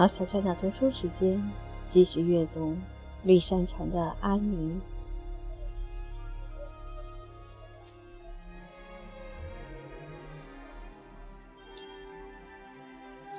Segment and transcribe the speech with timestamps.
[0.00, 1.38] 好，小娟的读书时间，
[1.90, 2.74] 继续阅读
[3.22, 4.80] 绿山墙的安妮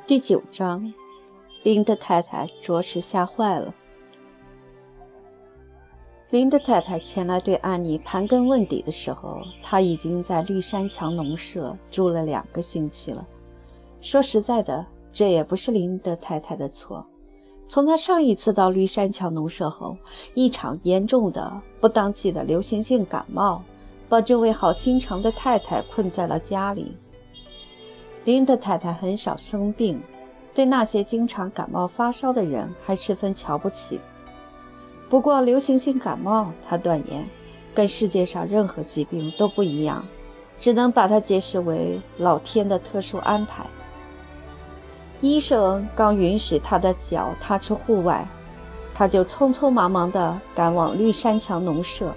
[0.06, 0.94] 第九章。
[1.64, 3.74] 林德太太着实吓坏了。
[6.30, 13.28] 林德太太前来对安妮盘根问底的时候，她已经在绿山墙农舍住了两个星期了。
[14.00, 17.06] 说实在的，这也不是林德太太的错。
[17.68, 19.98] 从她上一次到绿山墙农舍后，
[20.34, 23.64] 一场严重的不当季的流行性感冒，
[24.10, 26.96] 把这位好心肠的太太困在了家里。
[28.26, 30.02] 林德太太很少生病。
[30.54, 34.02] 对那些经常感冒发烧的人还十分瞧不起。
[35.10, 37.26] 不过，流行性感冒，他断言，
[37.74, 40.06] 跟世界上任何疾病都不一样，
[40.60, 43.66] 只能把它解释为老天的特殊安排。
[45.22, 48.28] 医生刚允许他的脚踏出户外，
[48.94, 52.14] 他就匆匆忙忙地赶往绿山墙农舍，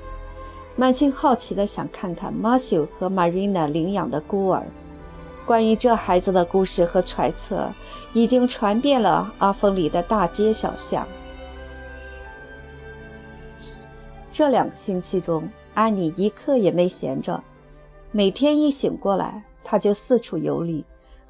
[0.75, 4.67] 满心好奇地想看看马修和玛瑞娜领养的孤儿。
[5.45, 7.71] 关于这孩子的故事和揣测，
[8.15, 11.07] 已经传遍了阿峰里的大街小巷。
[14.33, 17.43] 这两个星期中，安妮一刻也没闲着，
[18.11, 20.83] 每天一醒过来，她就四处游历，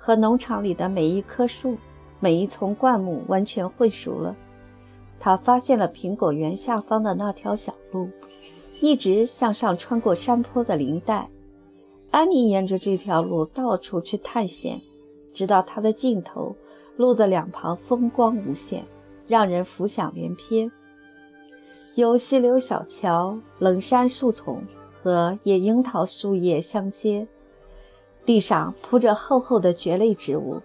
[0.04, 1.78] 和农场里的每一棵树、
[2.20, 4.36] 每一丛灌木完全混熟了。
[5.18, 8.10] 他发现了苹果园下方的那条小路，
[8.82, 11.30] 一直向上穿过山坡的林带。
[12.10, 14.78] 安妮沿着这条路到处去探险，
[15.32, 16.54] 直到它的尽头，
[16.98, 18.84] 路的两旁风光无限，
[19.26, 20.70] 让人浮想联翩。
[21.94, 27.26] 有溪流小桥、冷杉树丛和野樱桃树叶相接，
[28.24, 30.60] 地上铺着厚厚的蕨类植物，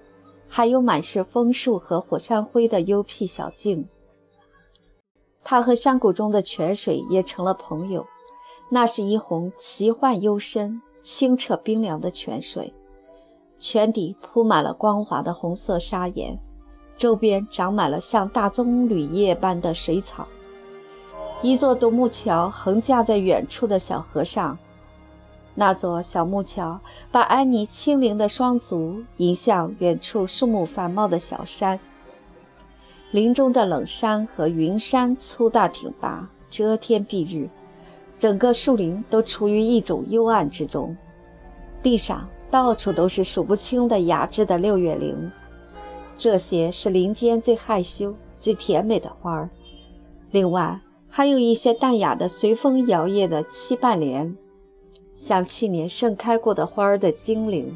[0.47, 3.87] 还有满是枫树和火山灰的幽僻小径。
[5.43, 8.05] 他和山谷中的泉水也成了朋友，
[8.69, 10.81] 那是一泓奇幻幽深。
[11.01, 12.73] 清澈冰凉的泉水，
[13.57, 16.37] 泉底铺满了光滑的红色砂岩，
[16.97, 20.27] 周边长满了像大棕榈叶般的水草。
[21.41, 24.59] 一座独木桥横架在远处的小河上，
[25.55, 26.79] 那座小木桥
[27.11, 31.79] 把安妮轻灵的双足引向远处树木繁茂的小山。
[33.11, 37.49] 林中的冷杉和云杉粗大挺拔，遮天蔽日。
[38.17, 40.95] 整个树林都处于一种幽暗之中，
[41.81, 45.31] 地上到处都是数不清的雅致的六月灵，
[46.17, 49.49] 这些是林间最害羞、最甜美的花儿。
[50.31, 54.35] 另外，还有一些淡雅的随风摇曳的七瓣莲，
[55.19, 57.75] 像去年盛开过的花儿的精灵。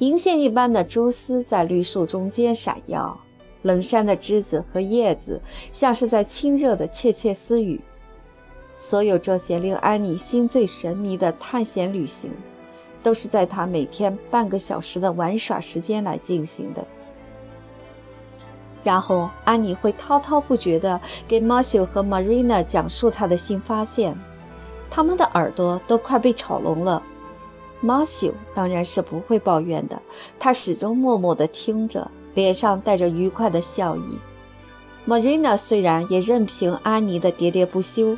[0.00, 3.18] 银线一般的蛛丝在绿树中间闪耀，
[3.62, 5.40] 冷杉的枝子和叶子
[5.72, 7.80] 像是在亲热的窃窃私语。
[8.74, 12.30] 所有这些令安妮心醉神迷的探险旅行，
[13.02, 16.86] 都是在她每天半个小时的玩耍时间来进行的。
[18.82, 24.14] 然后，安妮会滔滔不绝地给马修和玛瑞娜讲述她的新发现，
[24.94, 27.02] 他们的耳朵都快被吵聋了。
[27.80, 30.00] 马修当然是不会抱怨的，
[30.38, 34.18] 他始终默默地听着，脸上带着愉快的笑意。
[35.04, 38.16] 玛瑞娜虽然也任凭安妮的喋喋不休。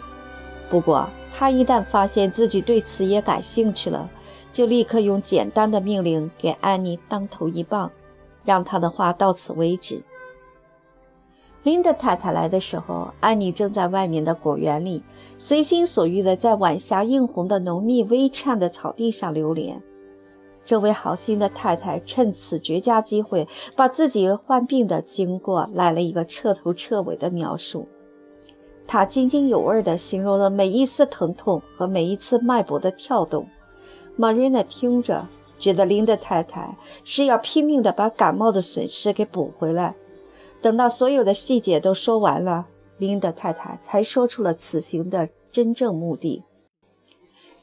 [0.68, 4.10] 不过，他一旦发现自己对此也感兴趣了，
[4.52, 7.90] 就立刻用简单的命令给安妮当头一棒，
[8.44, 10.02] 让她的话到此为止。
[11.66, 15.02] 琳达太太来的时候，安妮正在外面的果园里，
[15.36, 19.82] 随心所欲地在晚霞映红的浓密微颤的草地上流连。
[20.64, 27.88] 这位好心的太太趁此绝佳机会，把自己患病的经过来了一个彻头彻尾的描述。
[28.86, 33.44] 他津津有味地形容了每一丝疼痛和每一次脉搏的跳动。
[34.14, 35.26] 玛瑞娜听着，
[35.58, 39.96] 觉得林德太太是要拼命地把感冒的损失给补回来。
[40.62, 42.66] 等到所有的细节都说完了，
[42.98, 46.42] 林德太太才说出了此行的真正目的。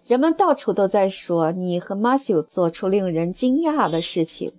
[0.05, 4.51] 人们到处都在说你和马修做出令人惊讶的事情。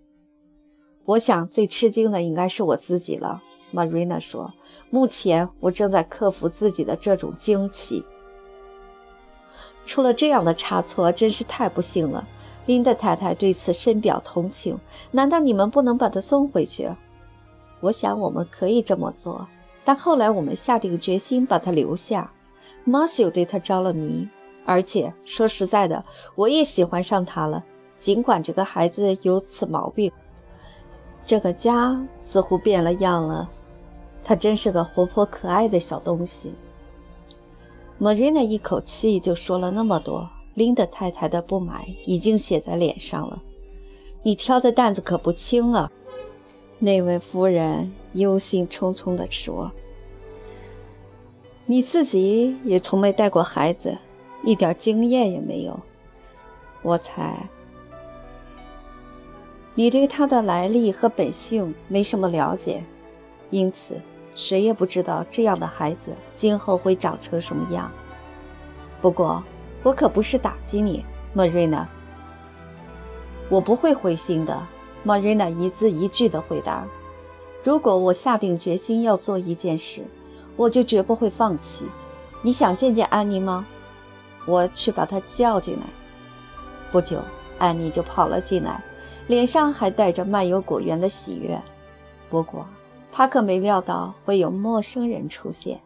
[1.05, 4.53] 我想最吃惊的应该是我自己了，玛瑞娜说。
[4.91, 8.03] 目前我正在克服自己的这种惊奇。
[9.85, 12.27] 出了这样的差错，真是太不幸了。
[12.65, 14.79] 林德太太对此深表同情。
[15.11, 16.91] 难道你们不能把他送回去？
[17.81, 19.47] 我想我们可以这么做，
[19.85, 22.32] 但后来我们下定决心把他留下。
[22.85, 24.29] 马修对他着了迷，
[24.65, 26.05] 而且说实在的，
[26.35, 27.65] 我也喜欢上他了。
[28.00, 30.12] 尽管这个孩子有此毛病。
[31.25, 33.50] 这个家似乎变了样了。
[34.23, 36.53] 他真是个活泼可爱的小东西。
[38.00, 43.43] Marina 一口气就说了那么多，琳达太太的不满已经写在脸上了。
[44.23, 45.91] 你挑的担子可不轻啊！
[46.79, 49.73] 那位夫人忧心忡忡地说
[51.67, 53.99] ：“你自己也从没带过孩子，
[54.43, 55.81] 一点经验也没有。
[56.82, 57.49] 我猜，
[59.75, 62.85] 你对他的来历和本性没什么了解，
[63.50, 64.00] 因此。”
[64.37, 67.88] 谁也不知道这样的孩子今后会长成什么样。
[69.00, 69.41] 不过，
[69.85, 71.88] 我可不是打击你莫瑞娜。
[73.49, 74.61] 我不会灰心的
[75.05, 76.87] ，Marina 一字一句地回答。
[77.62, 80.05] 如果我下定决心要做一件事，
[80.56, 81.87] 我就绝不会放弃。
[82.43, 83.67] 你想见见安妮吗？
[84.47, 85.87] 我去把她叫进来。
[86.93, 87.19] 不久，
[87.59, 88.85] 安妮就跑了进来，
[89.27, 91.61] 脸上还带着漫游果园的喜悦。
[92.29, 92.67] 不过，
[93.11, 95.81] 她可没料到会有陌生人出现，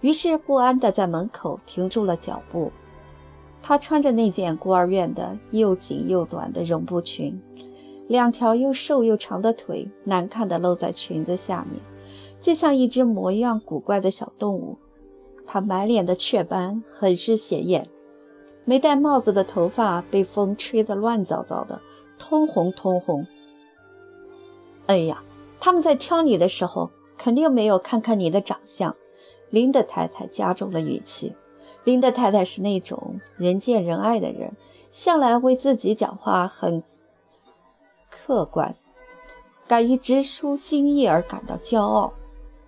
[0.00, 2.70] 于是不安地在门口停住了脚步。
[3.62, 7.40] 她穿着那件孤儿院的又紧又短的绒布裙，
[8.06, 11.80] 两条又瘦又长的腿难看地露在裙子下面，
[12.40, 14.78] 就像一只模样古怪的小动物。
[15.46, 17.88] 他满脸的雀斑很是显眼，
[18.64, 21.80] 没戴帽子的头发被风吹得乱糟糟的，
[22.18, 23.26] 通红通红。
[24.86, 25.22] 哎呀！
[25.60, 28.94] 他们在挑你的时候，肯定没有看看你的长相。
[29.48, 31.34] 林德太太加重了语气。
[31.84, 34.52] 林德太太是那种人见人爱的人，
[34.90, 36.82] 向来为自己讲话很
[38.26, 38.74] 客观，
[39.68, 42.14] 敢于直抒心意而感到骄傲。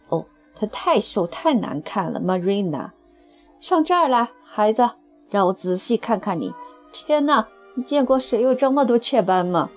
[0.08, 2.90] 哦，他太瘦太难看了，Marina。
[3.58, 4.90] 上这儿来，孩子，
[5.30, 6.52] 让我仔细看看你。
[6.92, 9.70] 天哪，你见过谁有这么多雀斑吗？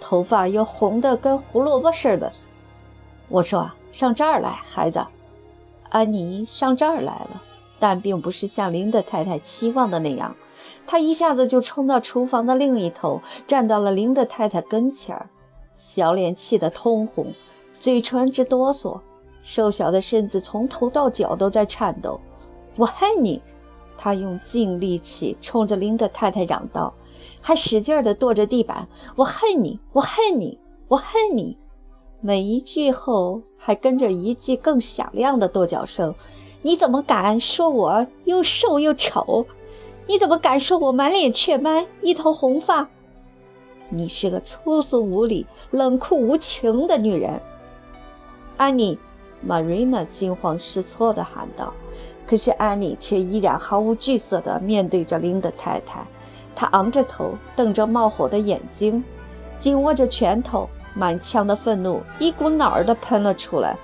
[0.00, 2.32] 头发又红的跟胡萝卜似的。
[3.28, 5.04] 我说：“上这儿来，孩子。”
[5.90, 7.42] 安妮上这儿来了，
[7.80, 10.36] 但并不是像林德太太期望的那样。
[10.90, 15.28] 他一下子就冲到厨房的另一头，站到了林德太太跟前儿，
[15.74, 17.34] 小脸气得通红，
[17.78, 18.98] 嘴唇直哆嗦，
[19.42, 22.18] 瘦小的身子从头到脚都在颤抖。
[22.74, 23.42] “我恨你！”
[23.98, 26.94] 他用尽力气冲着林德太太嚷道，
[27.42, 28.88] 还使劲地跺着地板。
[29.14, 29.78] “我恨你！
[29.92, 30.58] 我恨你！
[30.88, 31.58] 我恨你！”
[32.22, 36.14] 每一句后还跟着一记更响亮的跺脚声。
[36.62, 39.44] 你怎么敢说我又瘦又丑？
[40.08, 42.88] 你怎么敢说我满脸雀斑、一头红发？
[43.90, 47.38] 你是个粗俗无礼、冷酷无情的女人！
[48.56, 48.98] 安妮
[49.46, 51.74] ，Marina 惊慌失措地喊道。
[52.26, 56.06] 可是安妮却依然毫无惧色地面对着琳达太太。
[56.54, 59.04] 她昂着头，瞪着冒火的眼睛，
[59.58, 60.68] 紧握着拳头。
[60.94, 63.76] 满腔的愤怒一股脑儿地喷了出来。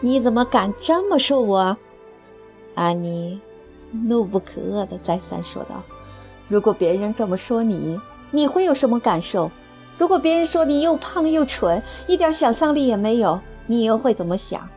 [0.00, 1.76] 你怎么敢这么说我？
[2.74, 3.40] 安妮
[4.04, 5.82] 怒不可遏地再三说道
[6.48, 8.00] ：“如果别人这么说你，
[8.30, 9.50] 你会有什么感受？
[9.96, 14.68] 如果别人说你又胖又蠢，一点想象力也没有，你又会怎么想？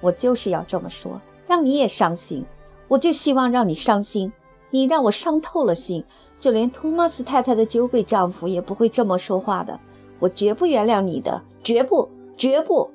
[0.00, 2.44] 我就是要这么说，让你也伤心。
[2.88, 4.32] 我就希望让你伤心。”
[4.70, 6.04] 你让我伤透了心，
[6.38, 9.80] 就连托马斯太太的酒鬼丈夫也不会这么说话的。
[10.18, 12.06] 我绝不原谅你的，绝不，
[12.36, 12.90] 绝不！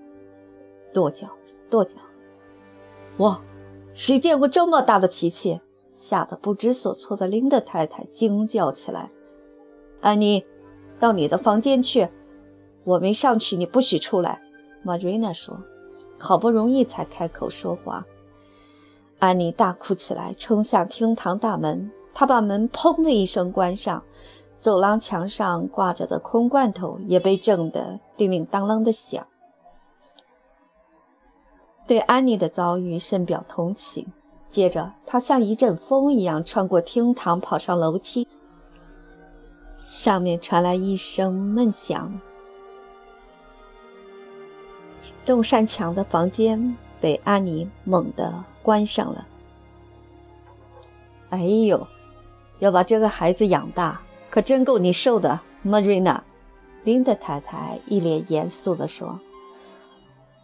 [0.94, 1.28] 跺脚，
[1.72, 1.98] 跺脚！
[3.18, 3.42] 哇，
[3.94, 5.62] 谁见过这么大的脾气？
[5.92, 9.12] 吓得不知所措的琳达太太惊叫起来
[10.02, 10.44] ：“安妮，
[11.00, 12.10] 到你的房间去！
[12.84, 14.42] 我没上去，你不许出来。”
[14.82, 15.56] 玛瑞娜说，
[16.18, 18.04] 好不容易才开口说话。
[19.20, 21.92] 安妮大哭起来，冲向厅堂大门。
[22.12, 24.04] 她把门“砰”的一声关上，
[24.58, 29.26] 走廊墙上挂着的空罐头也被震得叮铃当啷的响。
[31.86, 34.06] 对安妮的遭遇深表同情。
[34.50, 38.28] 接着，她像一阵风一样穿过厅堂，跑上楼梯。
[39.82, 42.20] 上面传来一声闷响，
[45.26, 48.44] 东山墙的房间被安妮猛地。
[48.64, 49.28] 关上了。
[51.32, 51.86] 哎呦，
[52.60, 56.22] 要把这个孩子养大，可真够你受的，Marina。
[56.86, 59.20] 琳达太太一脸严肃地说。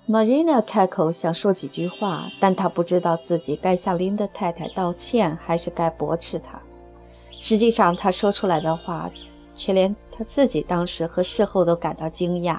[0.09, 6.59] Marina 开口想说几句话，但她不知道自己该向琳达太太道歉，还是该驳斥她。
[7.37, 9.11] 实际上，她说出来的话，
[9.53, 12.57] 却连她自己当时和事后都感到惊讶。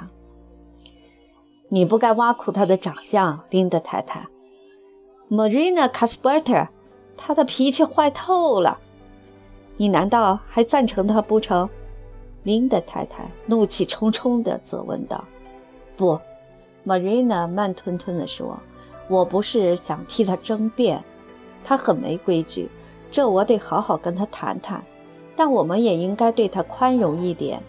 [1.68, 4.28] 你不该挖苦他的长相，琳达太太。
[5.28, 6.68] Marina Casperter，
[7.16, 8.78] 他的脾气坏透了。
[9.76, 11.68] 你难道还赞成他不成？
[12.44, 15.24] 林德太太怒气冲冲地责问道。
[15.98, 16.16] “不。
[16.86, 18.58] ”Marina 慢吞吞地说
[19.08, 21.02] ，“我不是想替他争辩，
[21.62, 22.68] 他很没规矩，
[23.10, 24.82] 这我得好好跟他谈谈。
[25.36, 27.62] 但我们也应该对他宽容一点。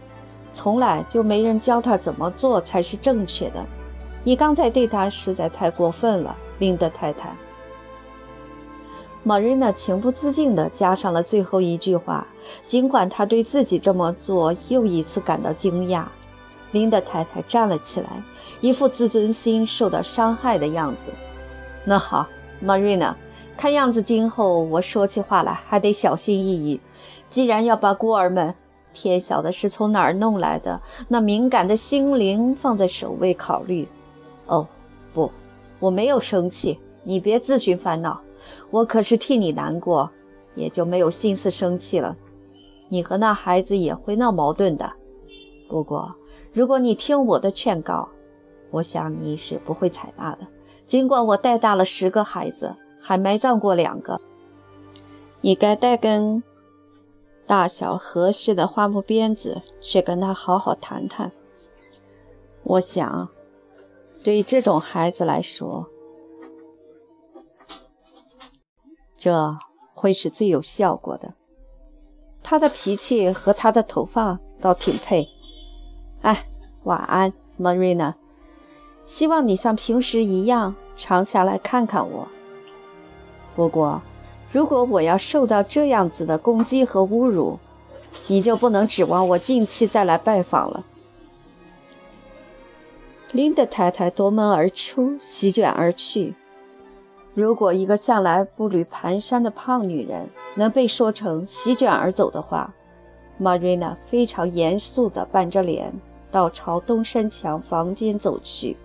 [0.54, 3.66] 从来就没人教他怎么做才是正确的。
[4.24, 7.36] 你刚才对他实在太过分了，林德太太。”
[9.24, 12.28] Marina 情不自禁地加上了最后一句话，
[12.66, 16.06] 尽管她对自己这么做又一次感到惊讶。
[16.72, 18.24] 琳达太太站了起来，
[18.62, 21.10] 一副自尊心受到伤害的样子。
[21.84, 22.28] 那好
[22.64, 23.16] ，Marina，
[23.58, 26.80] 看样子今后我说起话来还得小心翼翼。
[27.30, 28.54] 既然要把孤儿们，
[28.94, 33.88] 天晓得是从哪儿弄来的那敏感的心灵放在首位考虑。
[34.48, 34.68] 哦，
[35.14, 35.32] 不，
[35.80, 38.22] 我没有生气，你别自寻烦恼。
[38.70, 40.10] 我可是替你难过，
[40.56, 42.16] 也就没有心思生气了。
[42.90, 44.92] 你和那孩子也会闹矛盾的。
[45.70, 46.14] 不过，
[46.54, 48.10] 如果你听我的劝告，
[48.72, 50.48] 我想你是不会采纳的。
[50.86, 54.20] 尽管我带大了十个孩子，还埋葬过两个，
[55.40, 56.44] 你该带根
[57.48, 61.32] 大小合适的花木鞭子去跟他好好谈谈。
[62.64, 63.30] 我想，
[64.22, 65.88] 对这种孩子来说。
[69.18, 69.58] 这
[69.94, 71.36] 会是最有效果的。
[72.44, 75.30] 他的脾气和他的头发倒挺配。
[76.22, 76.46] 哎，
[76.84, 78.14] 晚安，Marina。
[79.04, 82.28] 希望你像平时一样常下来看看我。
[83.56, 84.02] 不过，
[84.52, 87.58] 如果我要受到这样子的攻击和侮辱，
[88.28, 90.86] 你就不能指望我近期再来拜访了。
[93.32, 96.36] 琳达太太夺门而出，席卷而去。
[97.34, 102.74] 如果一个向来步履蹒跚的胖女人能被说成席卷而走的话
[103.40, 105.94] ，Marina 非常严肃地板着脸，
[106.32, 108.78] 到朝东山墙房间走去。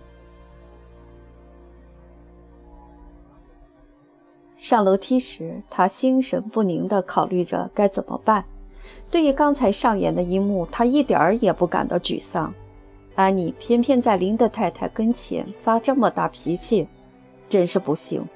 [4.55, 8.43] 上楼梯时，他心神不宁地考虑着该怎么办。
[9.09, 12.53] 对于刚才上演的一幕，他一点儿也不感到沮丧。
[13.15, 16.87] 安妮偏偏在林德太太跟前发这么大脾气，
[17.47, 18.27] 真是不幸。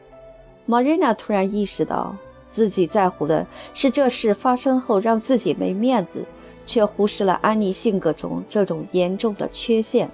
[0.68, 2.16] Marina 突然意识到，
[2.48, 6.26] 自己在乎的是这事发生后让自己没面子，
[6.66, 10.10] 却忽视了安妮性格中这种严重的缺陷，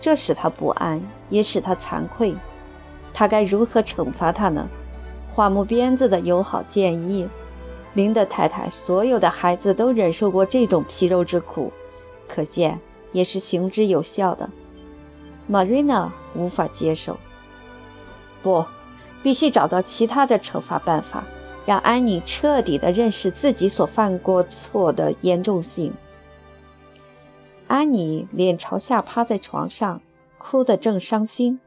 [0.00, 2.34] 这使她不安，也使她惭愧。
[3.12, 4.68] 她该如何惩罚他呢？
[5.26, 7.28] 花木鞭子的友好建议，
[7.94, 11.72] 林德太太所有的孩子都忍受过这种皮肉之苦，
[12.28, 12.80] 可见
[13.12, 14.48] 也是行之有效的。
[15.50, 17.16] Marina 无法接受，
[18.42, 18.64] 不。
[19.20, 21.24] 必须找到其他的惩罚办法，
[21.68, 25.92] 让安妮彻底地认识自己所犯过错的严重性。
[27.66, 30.00] 安妮脸朝下趴在床上，
[30.38, 31.60] 哭得正伤心。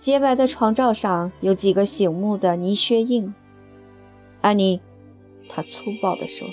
[0.00, 3.32] 洁白的床罩上有几个醒目的泥靴印。
[4.40, 4.80] 安妮，
[5.48, 6.48] 她粗暴地说，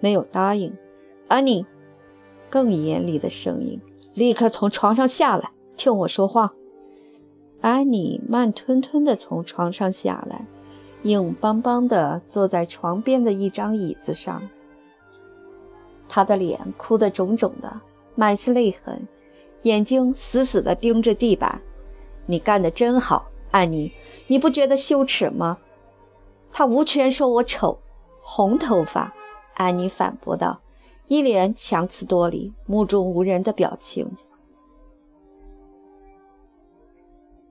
[0.00, 0.76] 没有答应。
[1.28, 1.64] 安妮，
[2.50, 3.80] 更严厉的声音，
[4.14, 6.54] 立刻从床上下来，听我说话。
[7.60, 10.44] 安妮慢吞吞地从床上下来，
[11.06, 14.42] 硬邦邦地坐在床边的一张椅子上。
[16.08, 17.80] 他的脸哭得肿肿的，
[18.16, 19.06] 满是泪痕，
[19.62, 21.62] 眼睛死死地盯着地板。
[22.26, 23.92] 你干得真好，安妮，
[24.26, 25.58] 你不觉得羞耻吗？
[26.52, 27.78] 他无权说我丑，
[28.20, 29.14] 红头发。
[29.54, 30.60] 安妮反驳道，
[31.06, 34.16] 一脸强词夺理、目中无人的表情。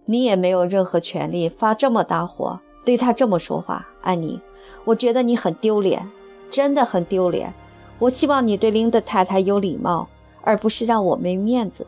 [0.06, 4.40] 你也没有任何权利发这么大火，对他这么说话，安妮。
[4.86, 6.08] 我觉得你很丢脸，
[6.50, 7.54] 真的很丢脸。
[7.98, 10.08] 我希望你对林德太太有礼貌，
[10.42, 11.88] 而不是让我没面子。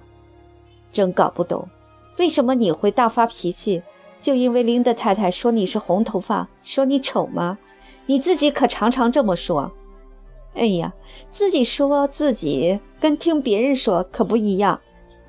[0.92, 1.68] 真搞不懂，
[2.18, 3.84] 为什么你会大发脾气？
[4.20, 7.58] 就因为林德太太说你是红头发，说你丑吗？
[8.08, 9.72] 你自己可常常这么说。
[10.56, 10.92] 哎呀，
[11.30, 14.80] 自己说自己跟听别人说可不一样。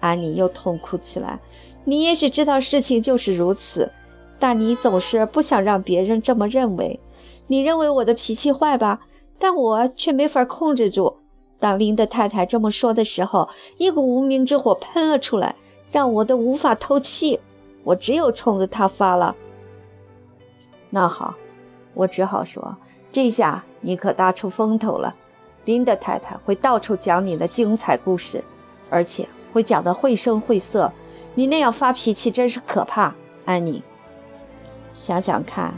[0.01, 1.39] 安妮又痛哭起来。
[1.85, 3.91] 你也许知道事情就是如此，
[4.39, 7.01] 但你总是不想让别人这么认为。
[7.47, 9.01] 你认为我的脾气坏吧？
[9.39, 11.17] 但我却没法控制住。
[11.59, 15.57] 当林德太太这么说的时候，一股无名之火喷了出来，
[15.91, 17.41] 让我都无法透气。
[17.85, 19.35] 我只有冲着他发了。
[20.91, 21.35] 那好，
[21.95, 22.77] 我只好说，
[23.11, 25.15] 这下你可大出风头了。
[25.65, 28.43] 林德太太会到处讲你的精彩故事，
[28.91, 30.93] 而且会讲得绘声绘色。
[31.35, 33.15] 你那样发脾气真是可怕，
[33.45, 33.83] 安妮。
[34.99, 35.73] 想想看，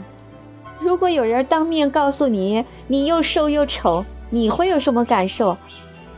[0.79, 5.55] 如果有人当面告诉你你又瘦又丑，你会有什么感受？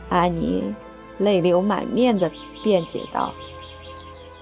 [0.08, 0.74] 安妮
[1.18, 2.30] 泪流满面地
[2.62, 3.32] 辩解道。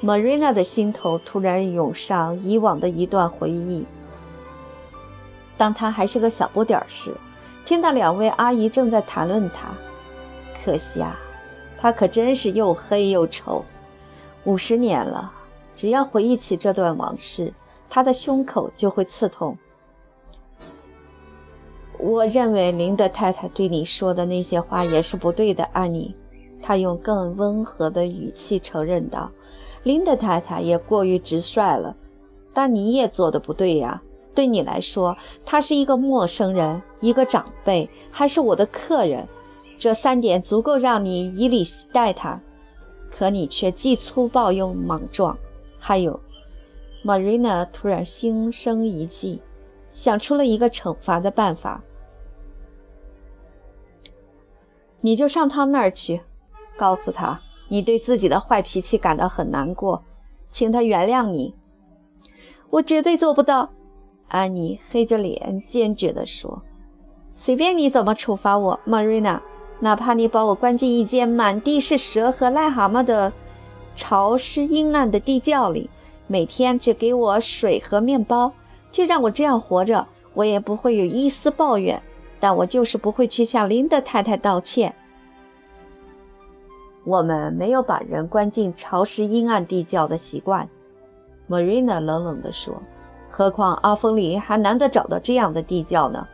[0.00, 3.85] Marina 的心头突然涌上以往的一段回忆。
[5.57, 7.12] 当她还是个小不点儿时，
[7.64, 9.75] 听到两位阿姨正在谈论她。
[10.64, 11.19] 可惜啊，
[11.76, 13.64] 她可真是又黑又丑。
[14.45, 15.33] 五十年了，
[15.75, 17.52] 只要回忆起这段往事，
[17.95, 19.55] 他的胸口就会刺痛。
[21.99, 26.15] 我认为林德太太对你说的那些话也是不对的，安妮。
[26.63, 29.31] 他用更温和的语气承认道。
[29.83, 31.95] 林德太太也过于直率了，
[32.55, 34.03] 但你也做的不对呀。
[34.35, 39.29] 对你来说，他是一个陌生人，一个长辈，还是我的客人，
[39.79, 42.41] 这三点足够让你以礼待他。
[43.11, 45.37] 可你却既粗暴又莽撞。
[45.79, 46.19] 还有
[47.05, 49.41] ，Marina 突然心生一计，
[49.91, 51.83] 想出了一个惩罚的办法。
[55.01, 56.23] 你就上他那儿去，
[56.77, 57.41] 告诉他。
[57.69, 60.05] 你对自己的坏脾气感到很难过，
[60.51, 61.55] 请他原谅你。
[62.69, 63.71] 我绝对做不到。
[64.29, 66.63] 安妮黑着脸坚决地说
[67.33, 69.41] ：“随便你怎么处罚我，Marina，
[69.81, 73.33] 哪怕你把我关进一间满地是蛇和癞蛤蟆的
[73.95, 75.91] 潮湿阴暗的地窖里，
[76.33, 78.51] 每天只给我水和面包，
[78.91, 82.03] 就让我这样活着，我也不会有一丝抱怨。
[82.41, 84.95] 但我就是不会去向林德太太道歉。”
[87.05, 90.67] 我们没有把人关进潮湿阴暗地窖的习惯
[91.51, 92.81] ，Marina 冷冷地说。
[93.29, 96.27] 何况阿峰里还难得找到这样的地窖呢。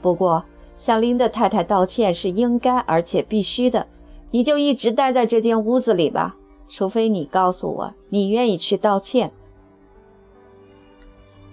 [0.00, 0.42] 不过，
[0.78, 3.86] 向林德太太道歉是应该而且必须的。
[4.30, 6.36] 你就一直待在这间屋子里吧，
[6.68, 9.32] 除非你告诉我你愿意去道歉。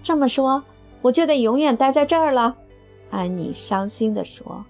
[0.02, 0.62] 这么说，
[1.02, 2.56] 我就得永远待在这儿了。
[3.10, 4.64] 安妮伤心地说。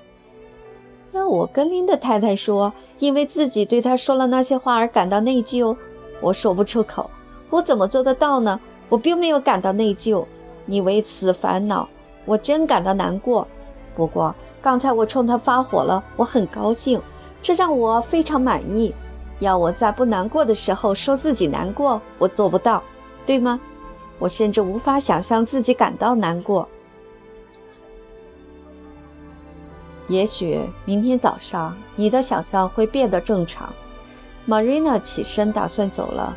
[1.12, 5.76] 要我跟琳达太太说，因为自己对她说了那些话而感到内疚，
[6.20, 7.08] 我说不出口。
[7.50, 8.60] 我怎么做得到呢？
[8.88, 10.24] 我并没有感到内疚，
[10.66, 11.88] 你为此烦恼，
[12.24, 13.46] 我真感到难过。
[13.94, 17.00] 不过刚才我冲他发火了，我很高兴，
[17.40, 18.92] 这让我非常满意。
[19.40, 22.82] 要我在不难过的时候说自己难过，我做不到，
[23.26, 23.60] 对吗？
[24.18, 26.68] 我甚至无法想象自己感到难过。
[30.06, 33.72] 也许明天早上你的想象会变得正常。
[34.46, 36.36] Marina 起身打算走了。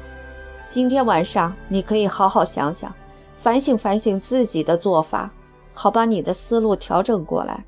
[0.67, 2.93] 今天晚上你可以好好想想，
[3.35, 5.31] 反省反省自己的做法，
[5.73, 7.65] 好把你的思路调整过来。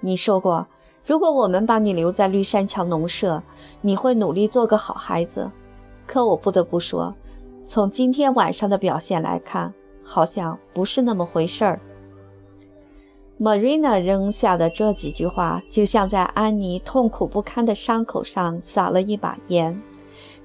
[0.00, 0.66] 你说过，
[1.04, 3.42] 如果我们把你留在绿山墙农舍，
[3.82, 5.50] 你会努力做个好孩子。
[6.06, 7.14] 可我不得不说，
[7.66, 11.80] 从今天晚上的表现来看，好像不是那么回事儿。
[13.38, 19.78] Marina 扔下的这几句话，就像在安妮痛苦不堪的伤口上撒了一把盐。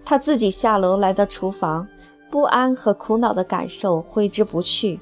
[0.04, 1.88] 她自己下楼来到厨房，
[2.30, 5.00] 不安和苦恼的感受挥之不去。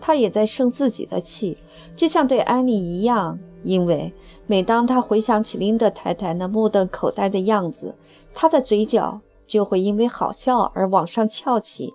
[0.00, 1.58] 他也在生自己的气，
[1.94, 3.38] 就像对安妮一样。
[3.62, 4.12] 因为
[4.46, 7.94] 每当他回想起林德太太那目瞪口呆的样子，
[8.32, 11.92] 他的嘴角就会因为好笑而往上翘起。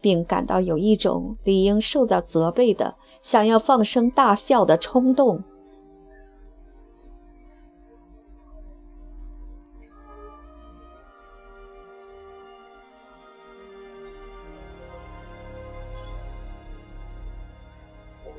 [0.00, 5.42] 并感到有一种理应受到责备的、想要放声大笑的冲动。